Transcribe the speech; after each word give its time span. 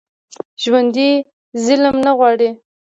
ژوندي 0.61 1.09
ظلم 1.63 1.95
نه 2.05 2.11
غواړي 2.17 2.49